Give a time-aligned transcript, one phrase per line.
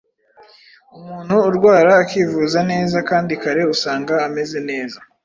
[0.97, 4.99] Umuntu urwara akivuza neza kandi kare usanga ameze neza.